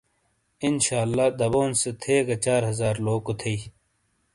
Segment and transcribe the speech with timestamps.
[0.67, 1.27] ان شاء اللہ!
[1.39, 3.57] دبون سے تھے گہ چار ہزار لوکو تھٸی.